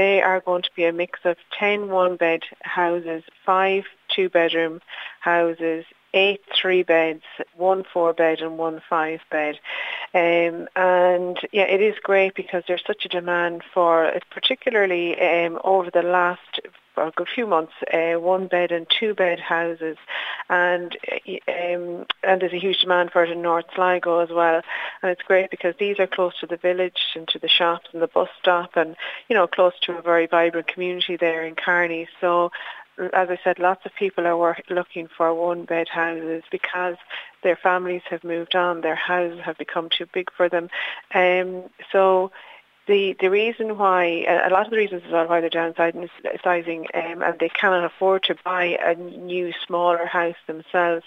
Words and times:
they 0.00 0.22
are 0.22 0.40
going 0.40 0.62
to 0.62 0.70
be 0.74 0.86
a 0.86 0.94
mix 0.94 1.20
of 1.24 1.36
10 1.58 1.90
one-bed 1.90 2.40
houses, 2.62 3.22
five 3.44 3.84
two-bedroom 4.08 4.80
houses, 5.20 5.84
eight 6.14 6.40
three 6.58 6.82
beds, 6.82 7.22
one 7.54 7.84
four 7.92 8.14
bed 8.14 8.40
and 8.40 8.56
one 8.56 8.80
five 8.88 9.20
bed. 9.30 9.56
Um, 10.14 10.68
and 10.74 11.38
yeah, 11.52 11.64
it 11.64 11.82
is 11.82 11.96
great 12.02 12.34
because 12.34 12.64
there's 12.66 12.82
such 12.86 13.04
a 13.04 13.08
demand 13.08 13.62
for 13.74 14.06
it, 14.06 14.24
particularly 14.30 15.20
um, 15.20 15.60
over 15.64 15.90
the 15.90 16.02
last 16.02 16.60
a 16.96 17.12
good 17.14 17.28
few 17.34 17.46
months, 17.46 17.72
uh, 17.92 18.14
one 18.14 18.46
bed 18.46 18.72
and 18.72 18.86
two 18.88 19.14
bed 19.14 19.38
houses, 19.38 19.96
and 20.50 20.96
um, 21.48 22.06
and 22.24 22.42
there's 22.42 22.52
a 22.52 22.58
huge 22.58 22.80
demand 22.80 23.12
for 23.12 23.22
it 23.22 23.30
in 23.30 23.40
North 23.40 23.66
Sligo 23.74 24.18
as 24.18 24.30
well. 24.30 24.60
And 25.02 25.10
it's 25.10 25.22
great 25.22 25.50
because 25.50 25.74
these 25.78 25.98
are 26.00 26.08
close 26.08 26.38
to 26.40 26.46
the 26.46 26.56
village 26.56 27.00
and 27.14 27.26
to 27.28 27.38
the 27.38 27.48
shops 27.48 27.86
and 27.92 28.02
the 28.02 28.08
bus 28.08 28.28
stop, 28.40 28.76
and 28.76 28.96
you 29.28 29.36
know 29.36 29.46
close 29.46 29.74
to 29.82 29.96
a 29.96 30.02
very 30.02 30.26
vibrant 30.26 30.66
community 30.66 31.16
there 31.16 31.46
in 31.46 31.54
Carney. 31.54 32.08
So 32.20 32.50
as 33.14 33.30
I 33.30 33.38
said, 33.42 33.58
lots 33.58 33.86
of 33.86 33.94
people 33.94 34.26
are 34.26 34.36
work, 34.36 34.62
looking 34.68 35.08
for 35.16 35.32
one-bed 35.32 35.88
houses 35.88 36.42
because 36.50 36.96
their 37.42 37.56
families 37.56 38.02
have 38.10 38.24
moved 38.24 38.54
on, 38.54 38.82
their 38.82 38.94
houses 38.94 39.40
have 39.40 39.56
become 39.56 39.88
too 39.88 40.06
big 40.12 40.30
for 40.36 40.50
them. 40.50 40.68
Um, 41.14 41.70
so 41.92 42.30
the 42.86 43.16
the 43.20 43.30
reason 43.30 43.78
why 43.78 44.24
a 44.26 44.50
lot 44.50 44.66
of 44.66 44.70
the 44.70 44.76
reasons 44.76 45.02
as 45.06 45.12
well 45.12 45.28
why 45.28 45.40
they're 45.40 45.50
downsizing 45.50 46.86
um, 46.94 47.22
and 47.22 47.38
they 47.38 47.48
cannot 47.48 47.84
afford 47.84 48.22
to 48.24 48.36
buy 48.44 48.78
a 48.82 48.94
new 48.94 49.52
smaller 49.66 50.06
house 50.06 50.36
themselves. 50.46 51.04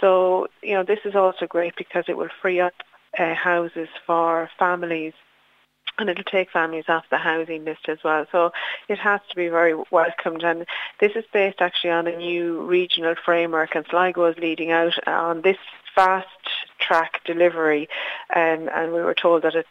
So 0.00 0.48
you 0.62 0.74
know 0.74 0.84
this 0.84 1.00
is 1.04 1.14
also 1.14 1.46
great 1.46 1.74
because 1.76 2.04
it 2.08 2.16
will 2.16 2.28
free 2.40 2.60
up 2.60 2.74
uh, 3.18 3.34
houses 3.34 3.88
for 4.06 4.50
families 4.58 5.14
and 5.98 6.08
it'll 6.08 6.24
take 6.24 6.50
families 6.50 6.84
off 6.88 7.04
the 7.10 7.18
housing 7.18 7.64
list 7.64 7.88
as 7.88 7.98
well. 8.04 8.26
So 8.30 8.52
it 8.88 8.98
has 8.98 9.20
to 9.30 9.36
be 9.36 9.48
very 9.48 9.74
welcomed 9.90 10.44
and 10.44 10.66
this 11.00 11.12
is 11.16 11.24
based 11.32 11.60
actually 11.60 11.90
on 11.90 12.06
a 12.06 12.16
new 12.16 12.62
regional 12.62 13.14
framework 13.24 13.74
and 13.74 13.84
Sligo 13.90 14.26
is 14.26 14.38
leading 14.38 14.70
out 14.70 14.94
on 15.08 15.42
this 15.42 15.58
fast 15.94 16.28
track 16.88 17.20
delivery 17.24 17.88
um, 18.34 18.68
and 18.74 18.92
we 18.92 19.02
were 19.02 19.14
told 19.14 19.42
that 19.42 19.54
it 19.54 19.66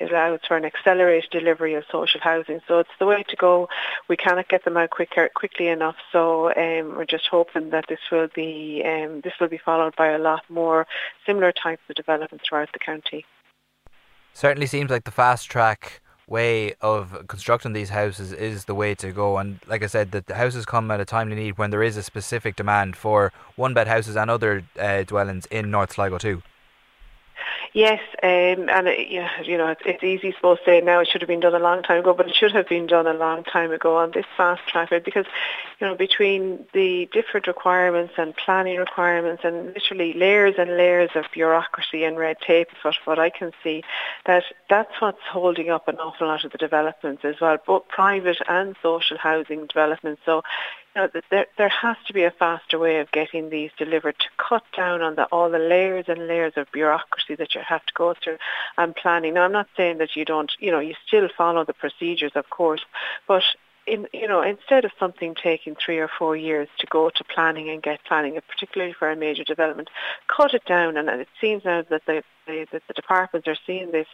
allows 0.00 0.40
for 0.46 0.56
an 0.56 0.64
accelerated 0.64 1.30
delivery 1.30 1.74
of 1.74 1.84
social 1.90 2.20
housing. 2.20 2.60
So 2.68 2.78
it's 2.80 2.90
the 2.98 3.06
way 3.06 3.24
to 3.28 3.36
go. 3.36 3.68
We 4.08 4.16
cannot 4.16 4.48
get 4.48 4.64
them 4.64 4.76
out 4.76 4.90
quicker, 4.90 5.30
quickly 5.34 5.68
enough. 5.68 5.96
So 6.12 6.48
um, 6.50 6.96
we're 6.96 7.06
just 7.06 7.28
hoping 7.28 7.70
that 7.70 7.86
this 7.88 8.00
will 8.12 8.28
be 8.34 8.82
um, 8.84 9.22
this 9.22 9.32
will 9.40 9.48
be 9.48 9.58
followed 9.58 9.96
by 9.96 10.08
a 10.08 10.18
lot 10.18 10.42
more 10.48 10.86
similar 11.26 11.52
types 11.52 11.82
of 11.88 11.96
developments 11.96 12.44
throughout 12.46 12.72
the 12.72 12.78
county. 12.78 13.24
Certainly 14.34 14.66
seems 14.66 14.90
like 14.90 15.04
the 15.04 15.10
fast 15.10 15.50
track 15.50 16.00
way 16.30 16.74
of 16.80 17.26
constructing 17.26 17.72
these 17.72 17.90
houses 17.90 18.32
is 18.32 18.64
the 18.66 18.74
way 18.74 18.94
to 18.94 19.10
go. 19.10 19.36
And 19.38 19.58
like 19.66 19.82
I 19.82 19.88
said, 19.88 20.12
that 20.12 20.26
the 20.26 20.36
houses 20.36 20.64
come 20.64 20.90
at 20.90 21.00
a 21.00 21.04
timely 21.04 21.34
need 21.34 21.58
when 21.58 21.70
there 21.70 21.82
is 21.82 21.96
a 21.96 22.02
specific 22.02 22.54
demand 22.56 22.96
for 22.96 23.32
one 23.56 23.74
bed 23.74 23.88
houses 23.88 24.16
and 24.16 24.30
other 24.30 24.64
uh, 24.78 25.02
dwellings 25.02 25.46
in 25.46 25.70
North 25.70 25.92
Sligo 25.92 26.18
too. 26.18 26.42
Yes, 27.72 28.00
um, 28.20 28.68
and 28.68 28.88
it, 28.88 29.08
you 29.46 29.56
know 29.56 29.68
it's, 29.68 29.82
it's 29.86 30.02
easy 30.02 30.32
to 30.32 30.56
say 30.64 30.80
now 30.80 30.98
it 31.00 31.08
should 31.08 31.20
have 31.20 31.28
been 31.28 31.38
done 31.38 31.54
a 31.54 31.60
long 31.60 31.84
time 31.84 32.00
ago, 32.00 32.12
but 32.14 32.26
it 32.28 32.34
should 32.34 32.50
have 32.50 32.68
been 32.68 32.88
done 32.88 33.06
a 33.06 33.14
long 33.14 33.44
time 33.44 33.70
ago 33.70 33.96
on 33.96 34.10
this 34.10 34.26
fast 34.36 34.66
track 34.66 34.90
because 35.04 35.26
you 35.80 35.86
know 35.86 35.94
between 35.94 36.66
the 36.74 37.08
different 37.12 37.46
requirements 37.46 38.14
and 38.18 38.34
planning 38.34 38.76
requirements 38.76 39.42
and 39.44 39.66
literally 39.68 40.14
layers 40.14 40.56
and 40.58 40.76
layers 40.76 41.10
of 41.14 41.26
bureaucracy 41.32 42.02
and 42.02 42.18
red 42.18 42.38
tape, 42.44 42.68
what 42.82 42.96
what 43.04 43.18
I 43.20 43.30
can 43.30 43.52
see, 43.62 43.84
that 44.26 44.42
that's 44.68 45.00
what's 45.00 45.22
holding 45.30 45.70
up 45.70 45.86
an 45.86 45.98
awful 45.98 46.26
lot 46.26 46.44
of 46.44 46.50
the 46.50 46.58
developments 46.58 47.24
as 47.24 47.36
well, 47.40 47.56
both 47.64 47.86
private 47.86 48.38
and 48.48 48.74
social 48.82 49.16
housing 49.16 49.66
developments. 49.68 50.22
So 50.26 50.42
know, 50.96 51.08
there, 51.30 51.46
there 51.56 51.68
has 51.68 51.96
to 52.06 52.12
be 52.12 52.24
a 52.24 52.30
faster 52.30 52.78
way 52.78 52.98
of 52.98 53.10
getting 53.12 53.50
these 53.50 53.70
delivered 53.78 54.18
to 54.18 54.28
cut 54.36 54.64
down 54.76 55.02
on 55.02 55.14
the, 55.14 55.24
all 55.26 55.50
the 55.50 55.58
layers 55.58 56.06
and 56.08 56.26
layers 56.26 56.54
of 56.56 56.70
bureaucracy 56.72 57.34
that 57.36 57.54
you 57.54 57.60
have 57.66 57.84
to 57.86 57.92
go 57.94 58.14
through 58.14 58.38
and 58.76 58.94
planning. 58.96 59.34
Now, 59.34 59.44
I'm 59.44 59.52
not 59.52 59.68
saying 59.76 59.98
that 59.98 60.16
you 60.16 60.24
don't, 60.24 60.52
you 60.58 60.70
know, 60.70 60.80
you 60.80 60.94
still 61.06 61.28
follow 61.36 61.64
the 61.64 61.74
procedures, 61.74 62.32
of 62.34 62.50
course, 62.50 62.84
but 63.26 63.42
in, 63.86 64.06
you 64.12 64.28
know, 64.28 64.42
instead 64.42 64.84
of 64.84 64.92
something 64.98 65.34
taking 65.34 65.74
three 65.74 65.98
or 65.98 66.08
four 66.18 66.36
years 66.36 66.68
to 66.78 66.86
go 66.86 67.10
to 67.10 67.24
planning 67.24 67.70
and 67.70 67.82
get 67.82 68.04
planning, 68.04 68.38
particularly 68.48 68.92
for 68.92 69.10
a 69.10 69.16
major 69.16 69.44
development, 69.44 69.88
cut 70.28 70.54
it 70.54 70.64
down. 70.64 70.96
And 70.96 71.08
it 71.08 71.28
seems 71.40 71.64
now 71.64 71.82
that 71.88 72.06
the, 72.06 72.22
that 72.46 72.82
the 72.86 72.94
departments 72.94 73.48
are 73.48 73.56
seeing 73.66 73.90
this 73.90 74.06